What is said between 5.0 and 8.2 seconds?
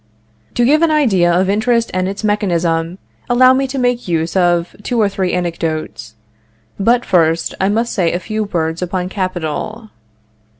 three anecdotes. But, first, I must say a